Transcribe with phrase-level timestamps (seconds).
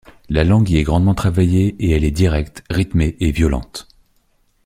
[0.29, 3.87] La langue y est grandement travaillée et elle est directe, rythmée et violente.